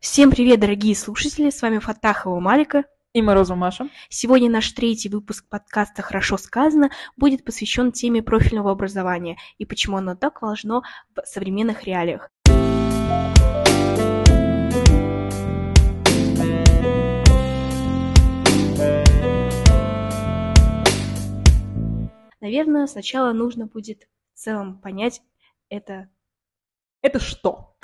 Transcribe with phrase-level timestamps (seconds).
[0.00, 1.50] Всем привет, дорогие слушатели!
[1.50, 2.84] С вами Фатахова Малика.
[3.14, 3.88] И Морозова Маша.
[4.08, 10.14] Сегодня наш третий выпуск подкаста «Хорошо сказано» будет посвящен теме профильного образования и почему оно
[10.14, 10.82] так важно
[11.16, 12.30] в современных реалиях.
[22.40, 25.22] Наверное, сначала нужно будет в целом понять
[25.70, 26.08] это.
[27.02, 27.76] Это что?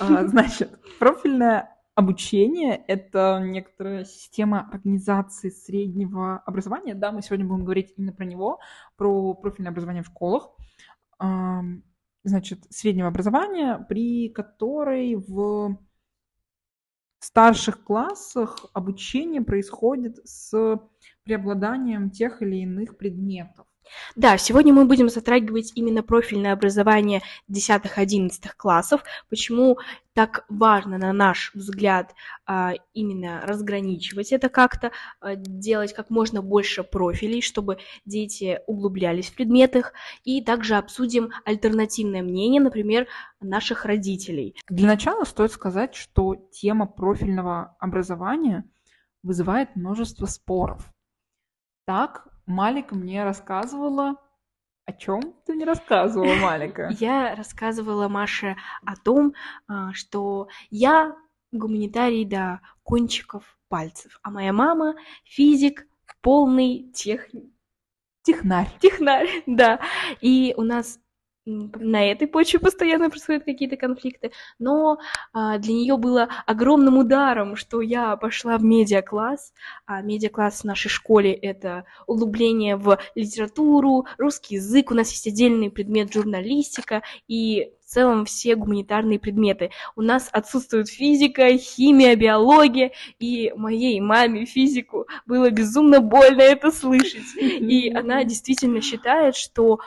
[0.00, 6.94] А, значит, профильное обучение— это некоторая система организации среднего образования.
[6.94, 8.60] Да, мы сегодня будем говорить именно про него,
[8.96, 10.50] про профильное образование в школах.
[12.22, 15.78] Значит, среднего образования, при которой в
[17.18, 20.80] старших классах обучение происходит с
[21.22, 23.66] преобладанием тех или иных предметов.
[24.16, 29.02] Да, сегодня мы будем затрагивать именно профильное образование 10-11 классов.
[29.28, 29.78] Почему
[30.12, 34.90] так важно, на наш взгляд, а, именно разграничивать это как-то,
[35.20, 39.92] а, делать как можно больше профилей, чтобы дети углублялись в предметах,
[40.24, 43.06] и также обсудим альтернативное мнение, например,
[43.40, 44.56] наших родителей.
[44.68, 48.64] Для начала стоит сказать, что тема профильного образования
[49.22, 50.92] вызывает множество споров.
[51.86, 54.16] Так, Малика мне рассказывала
[54.90, 56.90] о чем ты мне рассказывала, Малика?
[56.98, 59.34] Я рассказывала Маше о том,
[59.68, 61.16] а, что я
[61.52, 65.86] гуманитарий до кончиков пальцев, а моя мама физик
[66.22, 67.28] полный тех...
[68.22, 68.68] Технарь.
[68.80, 69.80] Технарь, да.
[70.20, 70.98] И у нас
[71.46, 74.98] на этой почве постоянно происходят какие-то конфликты, но
[75.32, 79.52] а, для нее было огромным ударом, что я пошла в медиакласс,
[79.86, 85.70] а медиакласс в нашей школе это углубление в литературу, русский язык, у нас есть отдельный
[85.70, 89.70] предмет журналистика и в целом все гуманитарные предметы.
[89.96, 97.34] У нас отсутствует физика, химия, биология, и моей маме физику было безумно больно это слышать.
[97.36, 99.80] И она действительно считает, что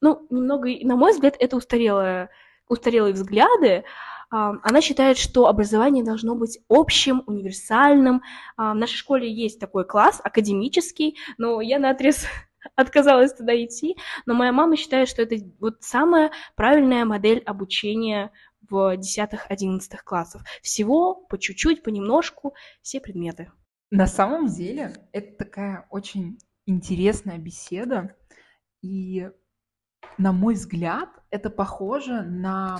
[0.00, 2.30] ну, немного, на мой взгляд, это устарелые,
[2.68, 3.84] устарелые взгляды.
[4.30, 8.22] Она считает, что образование должно быть общим, универсальным.
[8.56, 12.26] В нашей школе есть такой класс, академический, но я на отрез
[12.76, 13.96] отказалась туда идти.
[14.26, 18.30] Но моя мама считает, что это вот самая правильная модель обучения
[18.68, 20.44] в 10-11 классах.
[20.62, 23.50] Всего по чуть-чуть, понемножку, все предметы.
[23.90, 28.14] На самом деле, это такая очень интересная беседа,
[28.82, 29.28] и
[30.18, 32.78] на мой взгляд, это похоже на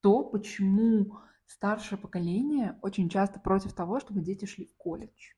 [0.00, 5.32] то, почему старшее поколение очень часто против того, чтобы дети шли в колледж.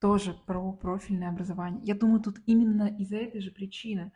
[0.00, 1.80] Тоже про профильное образование.
[1.84, 4.12] Я думаю, тут именно из-за этой же причины.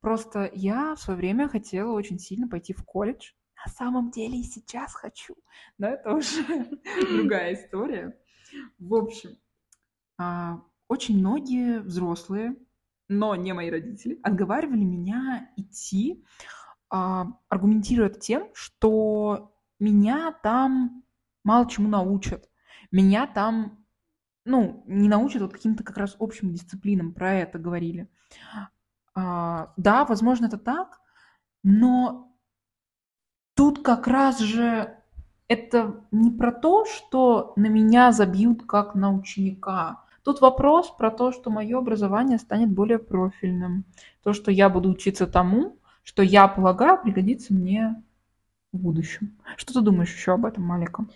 [0.00, 3.32] Просто я в свое время хотела очень сильно пойти в колледж.
[3.66, 5.36] На самом деле и сейчас хочу.
[5.76, 6.42] Но это уже
[7.16, 8.16] другая история.
[8.78, 9.36] В общем,
[10.16, 12.56] а, очень многие взрослые
[13.08, 16.24] но не мои родители, отговаривали меня идти,
[16.90, 21.02] а, аргументируя тем, что меня там
[21.44, 22.48] мало чему научат.
[22.90, 23.84] Меня там,
[24.44, 28.10] ну, не научат вот каким-то как раз общим дисциплинам, про это говорили.
[29.14, 31.00] А, да, возможно, это так,
[31.62, 32.36] но
[33.54, 34.94] тут как раз же
[35.48, 41.32] это не про то, что на меня забьют как на ученика, Тут вопрос про то,
[41.32, 43.84] что мое образование станет более профильным.
[44.22, 48.02] То, что я буду учиться тому, что я полагаю пригодится мне
[48.72, 49.38] в будущем.
[49.56, 51.06] Что ты думаешь еще об этом, Малика?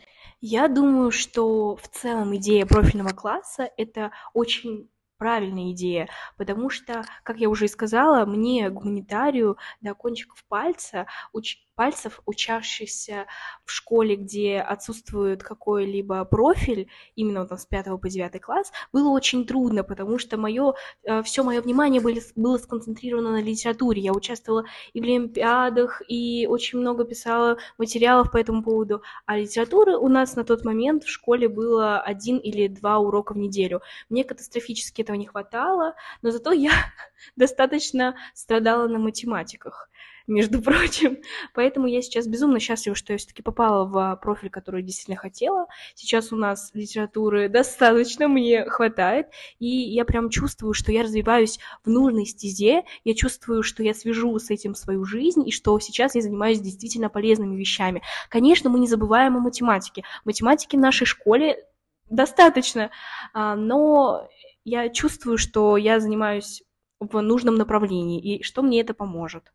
[0.41, 4.89] Я думаю, что в целом идея профильного класса— это очень
[5.23, 11.65] правильная идея, потому что, как я уже и сказала, мне, гуманитарию, до кончиков пальца, уч
[11.75, 13.27] пальцев, учащихся
[13.65, 19.09] в школе, где отсутствует какой-либо профиль, именно вот там с 5 по 9 класс, было
[19.11, 20.75] очень трудно, потому что мое,
[21.05, 24.03] э, все мое внимание были, было сконцентрировано на литературе.
[24.03, 29.03] Я участвовала и в олимпиадах, и очень много писала материалов по этому поводу.
[29.27, 33.39] А литературы у нас на тот момент в школе было один или два урока в
[33.39, 33.83] неделю.
[34.09, 36.73] Мне катастрофически этого не хватало, но зато я
[37.37, 39.89] достаточно страдала на математиках
[40.27, 41.19] между прочим.
[41.55, 45.67] Поэтому я сейчас безумно счастлива, что я все-таки попала в профиль, который действительно хотела.
[45.95, 49.29] Сейчас у нас литературы достаточно мне хватает,
[49.59, 54.39] и я прям чувствую, что я развиваюсь в нужной стезе, я чувствую, что я свяжу
[54.39, 58.03] с этим свою жизнь, и что сейчас я занимаюсь действительно полезными вещами.
[58.29, 60.05] Конечно, мы не забываем о математике.
[60.25, 61.65] Математики в нашей школе
[62.11, 62.91] достаточно,
[63.33, 64.29] а, но
[64.65, 66.63] я чувствую, что я занимаюсь
[67.01, 69.53] в нужном направлении, и что мне это поможет.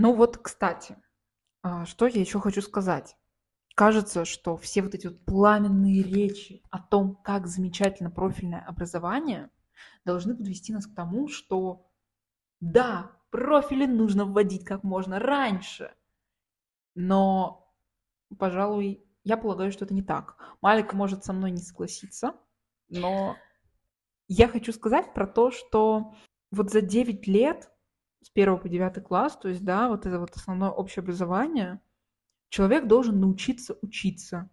[0.00, 0.96] Ну вот, кстати,
[1.60, 3.16] а, что я еще хочу сказать.
[3.74, 9.50] кажется, что все вот эти вот пламенные речи о том, как замечательно профильное образование,
[10.04, 11.90] должны подвести нас к тому, что
[12.60, 15.92] да, профили нужно вводить как можно раньше.
[16.94, 17.68] Но,
[18.38, 20.36] пожалуй, я полагаю, что это не так.
[20.62, 22.36] Малик может со мной не согласиться,
[22.88, 23.36] но
[24.28, 26.14] я хочу сказать про то, что
[26.52, 27.72] вот за 9 лет
[28.22, 31.80] с 1 по 9 класс, то есть, да, вот это вот основное общее образование,
[32.50, 34.50] человек должен научиться учиться.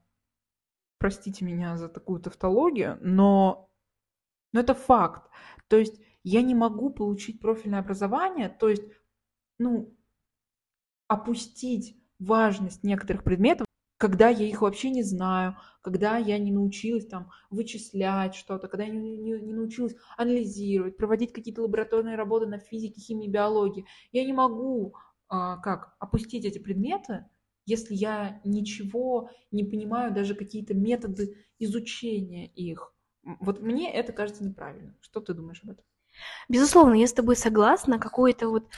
[0.99, 3.69] Простите меня за такую тавтологию, но,
[4.53, 5.29] но это факт.
[5.67, 8.83] То есть я не могу получить профильное образование, то есть,
[9.59, 9.95] ну,
[11.07, 13.64] опустить важность некоторых предметов,
[13.97, 18.89] когда я их вообще не знаю, когда я не научилась там вычислять что-то, когда я
[18.89, 23.85] не, не, не научилась анализировать, проводить какие-то лабораторные работы на физике, химии, биологии.
[24.11, 24.95] Я не могу
[25.27, 27.25] а, как опустить эти предметы,
[27.65, 32.93] если я ничего не понимаю, даже какие-то методы изучения их.
[33.39, 34.97] Вот мне это кажется неправильным.
[35.01, 35.85] Что ты думаешь об этом?
[36.47, 38.69] Безусловно, я с тобой согласна, какое-то вот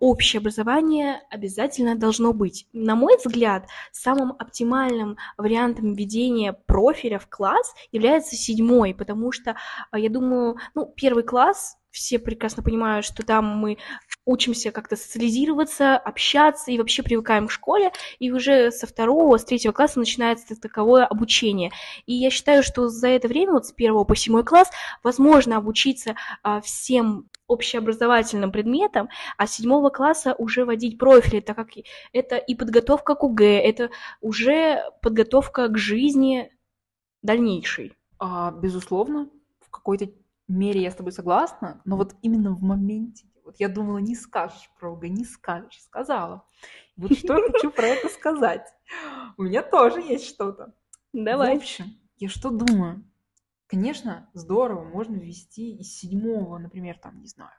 [0.00, 2.66] общее образование обязательно должно быть.
[2.72, 9.56] На мой взгляд, самым оптимальным вариантом введения профиля в класс является седьмой, потому что,
[9.90, 13.78] а, я думаю, ну, первый класс все прекрасно понимают, что там мы
[14.26, 19.72] учимся как-то социализироваться, общаться и вообще привыкаем к школе, и уже со второго, с третьего
[19.72, 21.72] класса начинается таковое обучение.
[22.04, 24.70] И я считаю, что за это время, вот с первого по седьмой класс,
[25.02, 31.68] возможно обучиться а, всем общеобразовательным предметам, а с седьмого класса уже водить профили, так как
[32.12, 33.90] это и подготовка к УГЭ, это
[34.20, 36.52] уже подготовка к жизни
[37.22, 37.92] дальнейшей.
[38.18, 39.28] А, безусловно,
[39.60, 40.10] в какой-то
[40.48, 44.70] мере я с тобой согласна, но вот именно в моменте, вот я думала, не скажешь
[44.78, 46.44] про УГ, не скажешь, сказала.
[46.96, 48.66] Вот что я хочу про это сказать.
[49.36, 50.74] У меня тоже есть что-то.
[51.12, 51.54] Давай.
[51.54, 51.84] В общем,
[52.18, 53.04] я что думаю?
[53.66, 57.52] Конечно, здорово, можно ввести из седьмого, например, там, не знаю,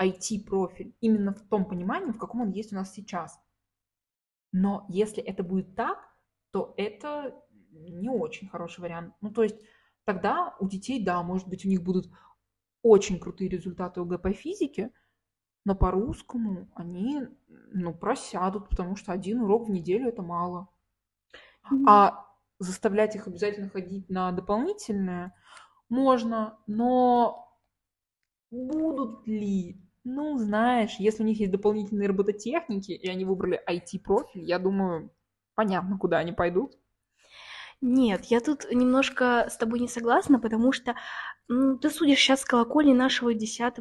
[0.00, 3.38] IT-профиль, именно в том понимании, в каком он есть у нас сейчас.
[4.52, 5.98] Но если это будет так,
[6.52, 7.34] то это
[7.70, 9.14] не очень хороший вариант.
[9.20, 9.60] Ну, то есть
[10.04, 12.10] тогда у детей, да, может быть, у них будут
[12.82, 14.92] очень крутые результаты ОГЭ по физике,
[15.64, 20.68] но по русскому они, ну, просядут, потому что один урок в неделю это мало.
[21.70, 21.84] Mm-hmm.
[21.86, 22.29] А
[22.60, 25.34] заставлять их обязательно ходить на дополнительное
[25.88, 27.58] можно, но
[28.50, 29.80] будут ли?
[30.04, 35.10] Ну, знаешь, если у них есть дополнительные робототехники, и они выбрали IT-профиль, я думаю,
[35.54, 36.78] понятно, куда они пойдут.
[37.82, 40.96] Нет, я тут немножко с тобой не согласна, потому что
[41.50, 43.74] ты судишь сейчас колокольни нашего 10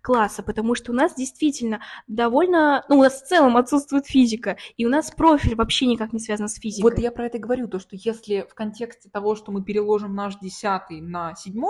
[0.00, 2.84] класса, потому что у нас действительно довольно...
[2.88, 6.48] Ну, у нас в целом отсутствует физика, и у нас профиль вообще никак не связан
[6.48, 6.90] с физикой.
[6.90, 10.38] Вот я про это говорю, то, что если в контексте того, что мы переложим наш
[10.38, 11.60] 10 на 7,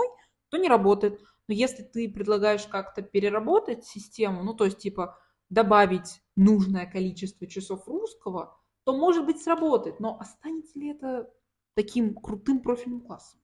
[0.50, 1.20] то не работает.
[1.48, 5.18] Но если ты предлагаешь как-то переработать систему, ну, то есть, типа,
[5.48, 10.00] добавить нужное количество часов русского, то, может быть, сработает.
[10.00, 11.30] Но останется ли это
[11.74, 13.40] таким крутым профильным классом?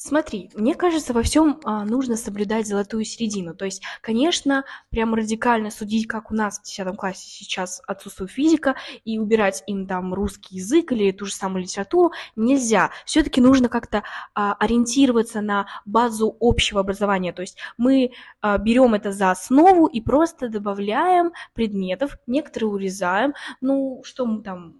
[0.00, 3.56] Смотри, мне кажется, во всем а, нужно соблюдать золотую середину.
[3.56, 8.76] То есть, конечно, прям радикально судить, как у нас в 10 классе сейчас отсутствует физика,
[9.04, 12.92] и убирать им там русский язык или ту же самую литературу нельзя.
[13.06, 17.32] Все-таки нужно как-то а, ориентироваться на базу общего образования.
[17.32, 23.34] То есть мы а, берем это за основу и просто добавляем предметов, некоторые урезаем.
[23.60, 24.76] Ну, что мы там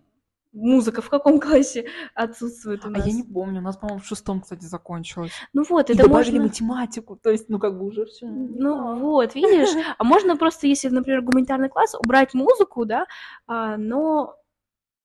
[0.59, 3.05] музыка в каком классе отсутствует у нас?
[3.05, 5.33] А я не помню, у нас, по-моему, в шестом, кстати, закончилось.
[5.53, 6.49] Ну вот, и это добавили можно...
[6.49, 8.27] математику, то есть, ну как бы уже все.
[8.27, 13.07] Ну вот, видишь, а можно просто, если, например, гуманитарный класс, убрать музыку, да,
[13.47, 14.35] а, но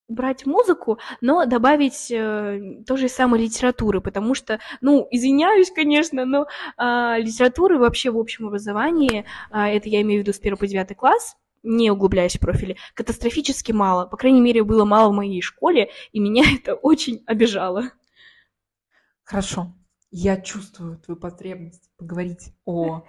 [0.08, 6.46] убрать музыку, но добавить э, той же самой литературы, потому что, ну, извиняюсь, конечно, но
[6.78, 10.68] э, литературы вообще в общем образовании, э, это я имею в виду с 1 по
[10.68, 14.06] 9 класс, не углубляясь в профили, катастрофически мало.
[14.06, 17.92] По крайней мере, было мало в моей школе, и меня это очень обижало.
[19.24, 19.74] Хорошо.
[20.16, 23.04] Я чувствую твою потребность поговорить о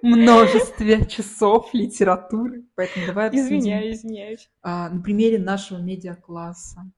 [0.00, 3.58] множестве часов литературы, поэтому давай обсудим.
[3.58, 4.50] Извиняюсь, извиняюсь.
[4.62, 6.90] А, на примере нашего медиакласса.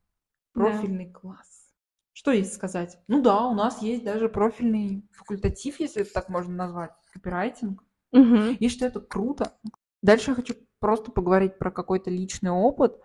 [0.52, 1.18] Профильный да.
[1.18, 1.72] класс.
[2.12, 2.98] Что есть сказать?
[3.08, 7.82] Ну да, у нас есть даже профильный факультатив, если это так можно назвать, копирайтинг.
[8.12, 8.56] Угу.
[8.60, 9.54] И что это круто.
[10.02, 13.00] Дальше я хочу просто поговорить про какой-то личный опыт.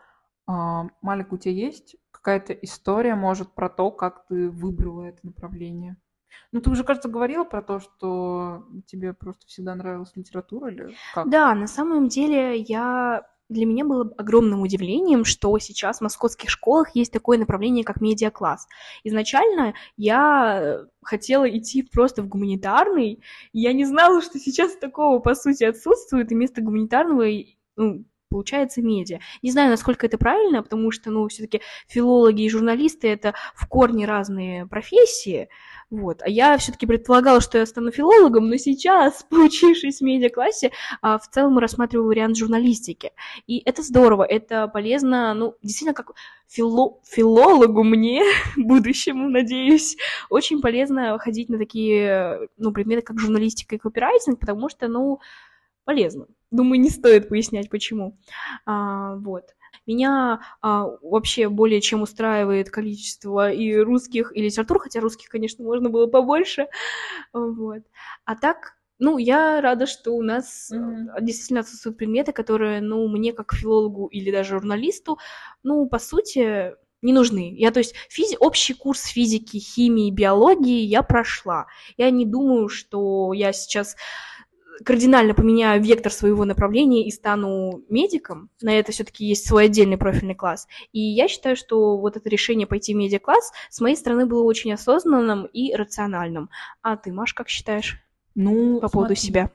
[0.45, 5.97] А, Малик, у тебя есть какая-то история, может, про то, как ты выбрала это направление?
[6.51, 11.29] Ну, ты уже, кажется, говорила про то, что тебе просто всегда нравилась литература или как?
[11.29, 16.95] Да, на самом деле я для меня было огромным удивлением, что сейчас в московских школах
[16.95, 18.67] есть такое направление, как медиакласс.
[19.03, 25.63] Изначально я хотела идти просто в гуманитарный, я не знала, что сейчас такого, по сути,
[25.63, 27.25] отсутствует, и вместо гуманитарного
[27.75, 29.19] ну, получается медиа.
[29.43, 34.05] Не знаю, насколько это правильно, потому что, ну, все-таки филологи и журналисты это в корне
[34.05, 35.49] разные профессии,
[35.91, 36.23] вот.
[36.23, 40.71] А я все-таки предполагала, что я стану филологом, но сейчас, получившись в медиаклассе,
[41.03, 43.11] а, в целом рассматриваю вариант журналистики.
[43.45, 46.13] И это здорово, это полезно, ну, действительно, как
[46.47, 48.23] фило филологу мне,
[48.57, 49.95] будущему, надеюсь,
[50.31, 55.19] очень полезно ходить на такие, ну, предметы, как журналистика и копирайтинг, потому что, ну,
[55.85, 56.25] полезно.
[56.53, 58.15] Думаю, не стоит пояснять, почему.
[58.67, 59.55] А, вот.
[59.87, 65.89] Меня а, вообще более чем устраивает количество и русских, и литератур, хотя русских, конечно, можно
[65.89, 66.67] было побольше.
[67.33, 67.81] Вот.
[68.25, 71.21] А так, ну, я рада, что у нас mm-hmm.
[71.21, 75.17] действительно отсутствуют предметы, которые, ну, мне как филологу или даже журналисту,
[75.63, 77.55] ну, по сути, не нужны.
[77.57, 81.65] Я, то есть, физи- общий курс физики, химии, биологии я прошла.
[81.97, 83.95] Я не думаю, что я сейчас
[84.85, 90.35] кардинально поменяю вектор своего направления и стану медиком, на это все-таки есть свой отдельный профильный
[90.35, 90.67] класс.
[90.91, 94.73] И я считаю, что вот это решение пойти в медиакласс с моей стороны было очень
[94.73, 96.49] осознанным и рациональным.
[96.81, 97.99] А ты, Маш, как считаешь?
[98.35, 99.51] Ну, по поводу смотри, себя.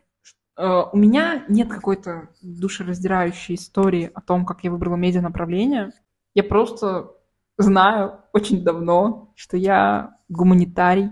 [0.57, 5.93] Э, у меня нет какой-то душераздирающей истории о том, как я выбрала медиа направление.
[6.35, 7.13] Я просто
[7.57, 11.11] знаю очень давно, что я гуманитарий,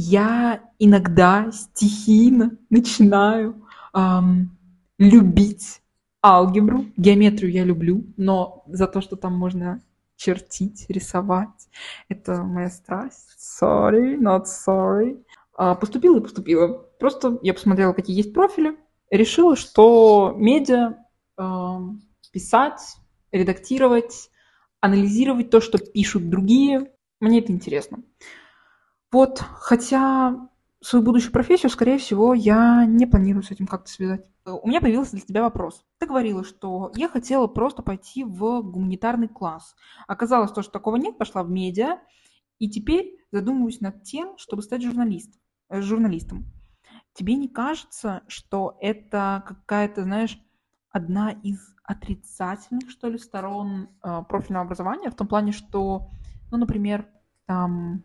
[0.00, 4.56] я иногда стихийно начинаю эм,
[4.96, 5.82] любить
[6.24, 6.86] алгебру.
[6.96, 9.82] Геометрию я люблю, но за то, что там можно
[10.14, 11.68] чертить, рисовать,
[12.08, 13.26] это моя страсть.
[13.40, 15.20] Sorry, not sorry.
[15.54, 16.68] А, поступила и поступила.
[17.00, 18.76] Просто я посмотрела, какие есть профили,
[19.10, 20.94] решила, что медиа,
[21.36, 21.78] э,
[22.30, 22.98] писать,
[23.32, 24.30] редактировать,
[24.80, 28.04] анализировать то, что пишут другие, мне это интересно.
[29.10, 30.48] Вот, хотя
[30.80, 34.30] свою будущую профессию, скорее всего, я не планирую с этим как-то связать.
[34.44, 35.84] Э, у меня появился для тебя вопрос.
[35.98, 39.74] Ты говорила, что я хотела просто пойти в гуманитарный класс.
[40.06, 41.98] Оказалось то, что такого нет, пошла в медиа,
[42.58, 45.40] и теперь задумываюсь над тем, чтобы стать журналистом.
[45.68, 46.44] Э, журналистом.
[47.14, 50.38] Тебе не кажется, что это какая-то, знаешь,
[50.90, 56.10] одна из отрицательных, что ли, сторон э, профильного образования, в том плане, что,
[56.50, 57.08] ну, например,
[57.46, 58.04] там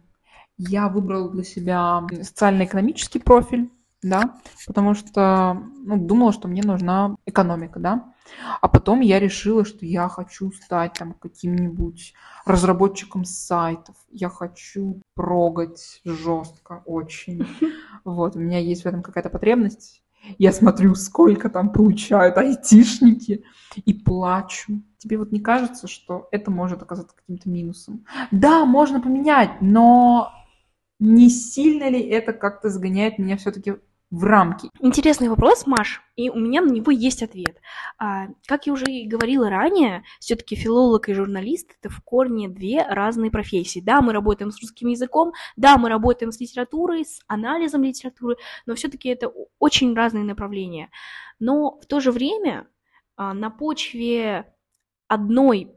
[0.57, 4.35] я выбрала для себя социально-экономический профиль, да,
[4.67, 8.13] потому что ну, думала, что мне нужна экономика, да.
[8.61, 12.13] А потом я решила, что я хочу стать там каким-нибудь
[12.45, 13.95] разработчиком сайтов.
[14.09, 17.45] Я хочу прогать жестко очень.
[18.05, 20.03] Вот, у меня есть в этом какая-то потребность.
[20.37, 23.45] Я смотрю, сколько там получают айтишники,
[23.77, 24.81] и плачу.
[24.97, 28.05] Тебе вот не кажется, что это может оказаться каким-то минусом?
[28.31, 30.31] Да, можно поменять, но
[30.99, 33.75] не сильно ли это как-то загоняет меня все-таки
[34.09, 34.69] в рамки?
[34.79, 37.59] Интересный вопрос, Маш, и у меня на него есть ответ.
[37.97, 42.83] А, как я уже и говорила ранее, все-таки филолог и журналист это в корне две
[42.83, 43.79] разные профессии.
[43.79, 48.75] Да, мы работаем с русским языком, да, мы работаем с литературой, с анализом литературы, но
[48.75, 50.89] все-таки это очень разные направления.
[51.39, 52.67] Но в то же время
[53.15, 54.53] а, на почве
[55.07, 55.75] одной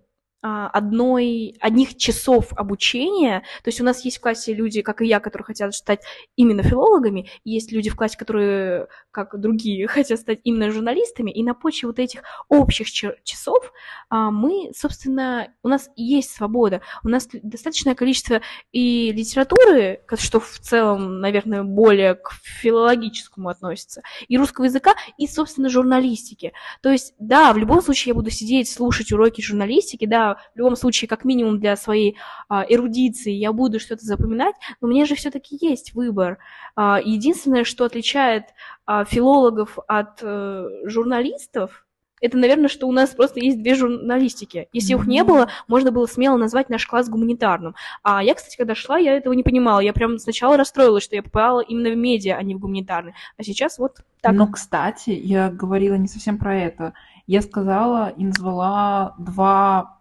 [0.68, 3.40] одной, одних часов обучения.
[3.62, 6.02] То есть у нас есть в классе люди, как и я, которые хотят стать
[6.36, 11.54] именно филологами, есть люди в классе, которые, как другие, хотят стать именно журналистами, и на
[11.54, 13.72] почве вот этих общих часов
[14.08, 18.40] а, мы, собственно, у нас есть свобода, у нас достаточное количество
[18.72, 25.68] и литературы, что в целом, наверное, более к филологическому относится, и русского языка, и, собственно,
[25.68, 26.52] журналистики.
[26.82, 30.76] То есть, да, в любом случае я буду сидеть, слушать уроки журналистики, да, в любом
[30.76, 32.16] случае, как минимум для своей
[32.48, 36.38] а, эрудиции я буду что-то запоминать, но мне же все-таки есть выбор.
[36.74, 38.44] А, единственное, что отличает
[38.86, 41.86] а, филологов от а, журналистов,
[42.22, 44.68] это, наверное, что у нас просто есть две журналистики.
[44.72, 45.00] Если mm-hmm.
[45.00, 47.74] их не было, можно было смело назвать наш класс гуманитарным.
[48.02, 49.80] А я, кстати, когда шла, я этого не понимала.
[49.80, 53.12] Я прям сначала расстроилась, что я попала именно в медиа, а не в гуманитарный.
[53.36, 54.32] А сейчас вот так.
[54.32, 56.94] Но, кстати, я говорила не совсем про это.
[57.26, 59.95] Я сказала и назвала два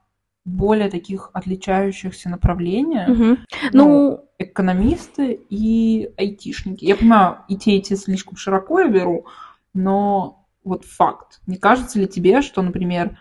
[0.46, 3.10] более таких отличающихся направления.
[3.10, 3.38] Угу.
[3.74, 6.86] Ну, ну, экономисты и айтишники.
[6.86, 9.26] Я понимаю, и те, и те слишком широко я беру,
[9.74, 11.42] но вот факт.
[11.48, 13.18] Не кажется ли тебе, что, например,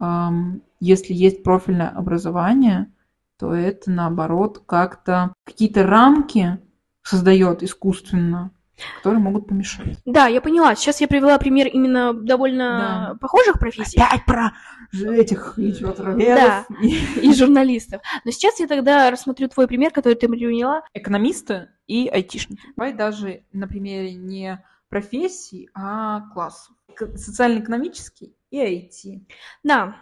[0.00, 2.92] эм, если есть профильное образование,
[3.38, 6.58] то это наоборот как-то какие-то рамки
[7.02, 8.52] создает искусственно
[8.98, 9.98] которые могут помешать.
[10.04, 10.74] Да, я поняла.
[10.74, 13.18] Сейчас я привела пример именно довольно Да.
[13.20, 14.00] похожих профессий.
[14.00, 14.52] Опять про
[14.92, 16.66] этих литературоведов Да.
[16.82, 16.98] и
[17.30, 18.02] и журналистов.
[18.24, 20.82] Но сейчас я тогда рассмотрю твой пример, который ты привела.
[20.94, 22.60] экономисты и айтишники.
[22.76, 26.74] Давай даже на примере не профессий, а классов.
[27.14, 29.20] Социально-экономический и IT.
[29.62, 29.96] Да.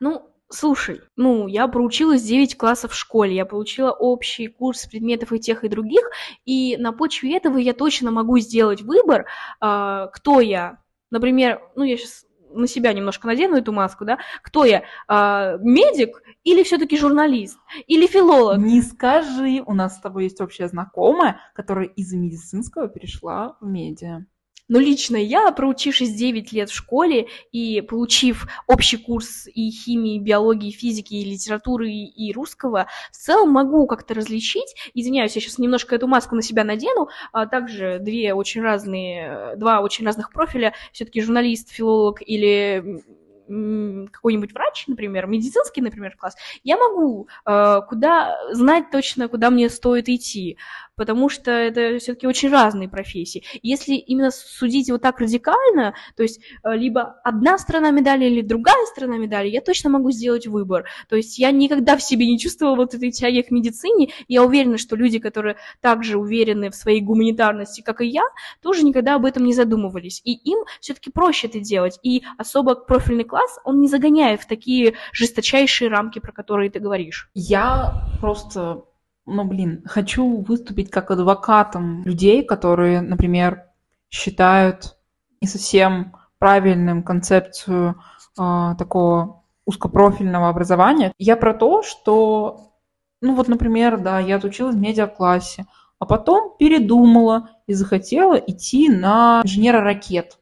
[0.00, 5.40] Ну, слушай, ну, я проучилась 9 классов в школе, я получила общий курс предметов и
[5.40, 6.10] тех, и других,
[6.44, 9.26] и на почве этого я точно могу сделать выбор,
[9.60, 10.78] а, кто я.
[11.10, 16.22] Например, ну, я сейчас на себя немножко надену эту маску, да, кто я, а, медик
[16.44, 18.58] или все-таки журналист, или филолог?
[18.58, 24.26] Не скажи, у нас с тобой есть общая знакомая, которая из медицинского перешла в медиа.
[24.72, 30.18] Но лично я, проучившись 9 лет в школе и получив общий курс и химии, и
[30.18, 34.74] биологии, и физики, и литературы, и, русского, в целом могу как-то различить.
[34.94, 37.10] Извиняюсь, я сейчас немножко эту маску на себя надену.
[37.32, 40.72] А также две очень разные, два очень разных профиля.
[40.92, 43.02] Все-таки журналист, филолог или
[43.46, 50.08] какой-нибудь врач, например, медицинский, например, класс, я могу э, куда знать точно, куда мне стоит
[50.08, 50.56] идти,
[50.96, 53.44] потому что это все-таки очень разные профессии.
[53.62, 58.84] Если именно судить вот так радикально, то есть э, либо одна сторона медали или другая
[58.86, 60.84] сторона медали, я точно могу сделать выбор.
[61.08, 64.10] То есть я никогда в себе не чувствовала вот этой тяги к медицине.
[64.28, 68.24] Я уверена, что люди, которые также уверены в своей гуманитарности, как и я,
[68.60, 70.20] тоже никогда об этом не задумывались.
[70.24, 71.98] И им все-таки проще это делать.
[72.02, 77.30] И особо профильный класс, он не загоняет в такие жесточайшие рамки, про которые ты говоришь.
[77.34, 78.84] Я просто,
[79.26, 83.64] ну блин, хочу выступить как адвокатом людей, которые, например,
[84.10, 84.96] считают
[85.40, 88.02] не совсем правильным концепцию
[88.36, 91.12] а, такого узкопрофильного образования.
[91.18, 92.72] Я про то, что,
[93.20, 95.66] ну вот, например, да, я отучилась в медиаклассе,
[95.98, 100.38] а потом передумала и захотела идти на инженера ракет,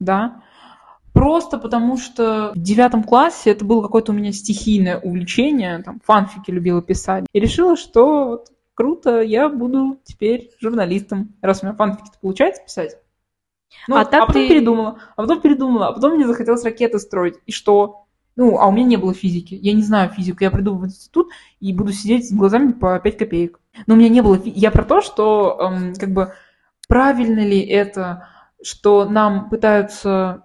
[0.00, 0.42] да,
[1.24, 6.50] Просто потому что в девятом классе это было какое-то у меня стихийное увлечение, там, фанфики
[6.50, 7.24] любила писать.
[7.32, 12.98] И решила, что вот круто, я буду теперь журналистом, раз у меня фанфики получается писать.
[13.88, 16.98] Ну, А а, так потом ты- передумала, а потом передумала, а потом мне захотелось ракеты
[16.98, 17.36] строить.
[17.46, 18.04] И что?
[18.36, 19.54] Ну, а у меня не было физики.
[19.54, 20.44] Я не знаю физику.
[20.44, 23.60] Я приду в институт и буду сидеть с глазами по 5 копеек.
[23.86, 24.36] Но у меня не было...
[24.36, 26.34] фи- Я про то, что эм, как бы
[26.86, 28.28] правильно ли это,
[28.62, 30.43] что нам пытаются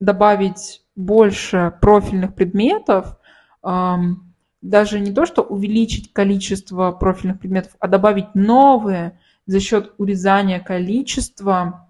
[0.00, 3.16] добавить больше профильных предметов,
[4.60, 11.88] даже не то, что увеличить количество профильных предметов, а добавить новые за счет урезания количества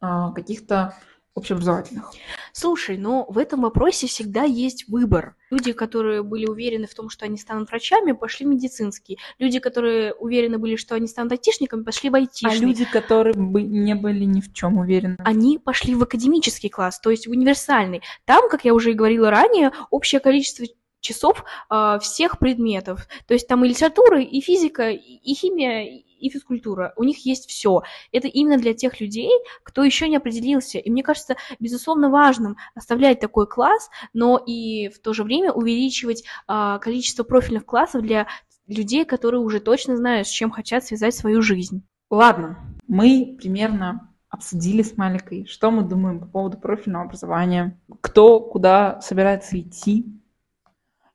[0.00, 0.94] э, каких-то
[1.34, 2.12] общеобразовательных.
[2.52, 5.36] Слушай, но в этом вопросе всегда есть выбор.
[5.50, 9.18] Люди, которые были уверены в том, что они станут врачами, пошли в медицинский.
[9.38, 12.66] Люди, которые уверены были, что они станут айтишниками, пошли в А айтишный.
[12.66, 15.16] люди, которые бы не были ни в чем уверены.
[15.20, 18.02] Они пошли в академический класс, то есть в универсальный.
[18.24, 20.66] Там, как я уже и говорила ранее, общее количество
[21.02, 23.06] часов а, всех предметов.
[23.26, 26.94] То есть там и литература, и физика, и, химия, и физкультура.
[26.96, 27.82] У них есть все.
[28.12, 29.30] Это именно для тех людей,
[29.62, 30.78] кто еще не определился.
[30.78, 36.24] И мне кажется, безусловно, важным оставлять такой класс, но и в то же время увеличивать
[36.46, 38.28] а, количество профильных классов для
[38.66, 41.84] людей, которые уже точно знают, с чем хотят связать свою жизнь.
[42.10, 49.00] Ладно, мы примерно обсудили с Маликой, что мы думаем по поводу профильного образования, кто куда
[49.00, 50.06] собирается идти.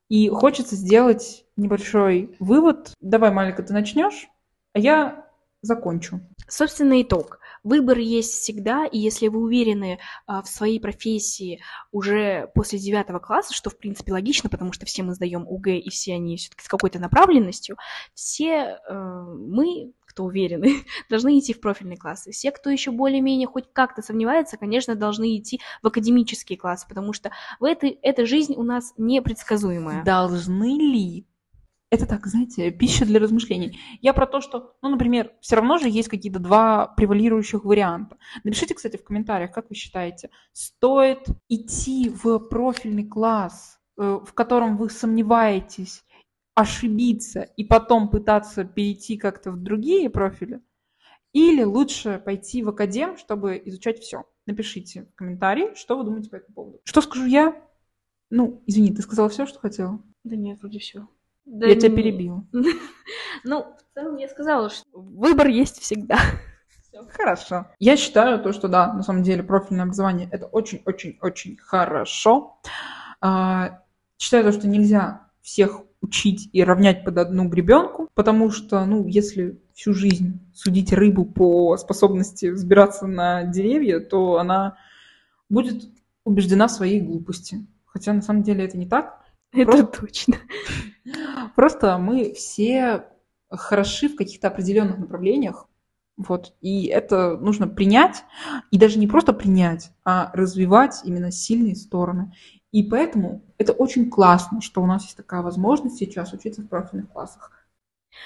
[0.08, 2.92] И хочется сделать небольшой вывод.
[3.00, 4.28] Давай, Малика, ты начнешь,
[4.72, 5.26] а я
[5.62, 6.20] закончу.
[6.46, 7.40] Собственно, итог.
[7.64, 13.52] Выбор есть всегда, и если вы уверены а, в своей профессии уже после девятого класса,
[13.52, 16.68] что, в принципе, логично, потому что все мы сдаем УГ, и все они все-таки с
[16.68, 17.76] какой-то направленностью,
[18.14, 22.32] все э, мы, кто уверены, должны идти в профильные классы.
[22.32, 27.30] Все, кто еще более-менее хоть как-то сомневается, конечно, должны идти в академические классы, потому что
[27.60, 30.02] в этой, эта жизнь у нас непредсказуемая.
[30.02, 31.24] Должны ли?
[31.90, 33.78] Это так, знаете, пища для размышлений.
[34.02, 38.16] Я про то, что, ну, например, все равно же есть какие-то два превалирующих варианта.
[38.42, 44.76] Напишите, кстати, в комментариях, как вы считаете, стоит идти в профильный класс, э, в котором
[44.76, 46.02] вы сомневаетесь,
[46.58, 50.60] ошибиться и потом пытаться перейти как-то в другие профили,
[51.32, 54.24] или лучше пойти в академ, чтобы изучать все.
[54.44, 56.80] Напишите в комментарии, что вы думаете по этому поводу.
[56.82, 57.54] Что скажу я?
[58.30, 60.02] Ну, извини, ты сказала все, что хотела?
[60.24, 61.06] Да нет, вроде все.
[61.46, 62.44] Я тебя перебила.
[63.44, 66.18] Ну, в целом я сказала, что выбор есть всегда.
[67.10, 67.68] Хорошо.
[67.78, 72.60] Я считаю то, что да, на самом деле профильное образование это очень-очень-очень хорошо.
[73.20, 73.84] А,
[74.18, 79.60] Считаю то, что нельзя всех учить и равнять под одну гребенку, потому что, ну, если
[79.74, 84.76] всю жизнь судить рыбу по способности взбираться на деревья, то она
[85.48, 85.84] будет
[86.24, 87.66] убеждена в своей глупости.
[87.86, 89.22] Хотя на самом деле это не так.
[89.52, 90.00] Это Просто...
[90.00, 90.36] точно.
[91.56, 93.06] Просто мы все
[93.50, 95.68] хороши в каких-то определенных направлениях,
[96.18, 98.24] вот, и это нужно принять,
[98.72, 102.32] и даже не просто принять, а развивать именно сильные стороны.
[102.72, 107.10] И поэтому это очень классно, что у нас есть такая возможность сейчас учиться в профильных
[107.10, 107.52] классах.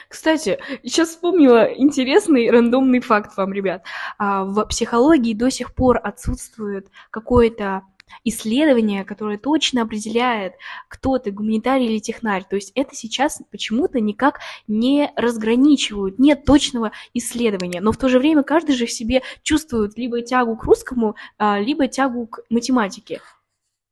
[0.08, 3.84] Кстати, сейчас вспомнила интересный рандомный факт вам, ребят.
[4.18, 7.82] А, в психологии до сих пор отсутствует какое-то
[8.24, 10.54] исследование, которое точно определяет,
[10.88, 12.44] кто ты, гуманитарий или технарь.
[12.48, 17.80] То есть это сейчас почему-то никак не разграничивают, нет точного исследования.
[17.80, 21.58] Но в то же время каждый же в себе чувствует либо тягу к русскому, а,
[21.58, 23.20] либо тягу к математике.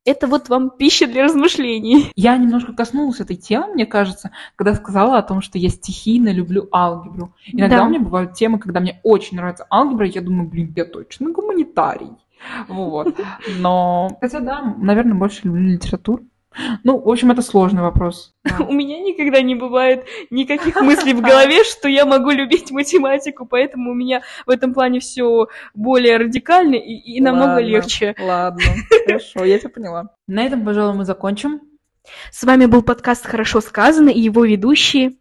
[0.03, 2.11] Это вот вам пища для размышлений.
[2.15, 6.67] Я немножко коснулась этой темы, мне кажется, когда сказала о том, что я стихийно люблю
[6.73, 7.35] алгебру.
[7.45, 7.85] Иногда да.
[7.85, 12.17] у меня бывают темы, когда мне очень нравится алгебра, я думаю, блин, я точно гуманитарий.
[12.67, 13.15] Вот.
[13.59, 16.23] Но, хотя да, наверное, больше люблю литературу.
[16.83, 18.33] Ну, в общем, это сложный вопрос.
[18.59, 23.91] У меня никогда не бывает никаких мыслей в голове, что я могу любить математику, поэтому
[23.91, 28.15] у меня в этом плане все более радикально и, и намного ладно, легче.
[28.19, 28.63] Ладно,
[29.05, 30.09] хорошо, я тебя поняла.
[30.27, 31.61] На этом, пожалуй, мы закончим.
[32.31, 35.13] С вами был подкаст «Хорошо сказано» и его ведущие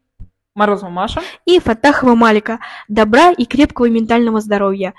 [0.55, 2.59] Морозова Маша и Фатахова Малика.
[2.89, 4.95] Добра и крепкого ментального здоровья.